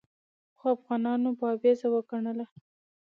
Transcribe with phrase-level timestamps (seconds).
[0.57, 2.45] خو افغانانو بابیزه وګڼله.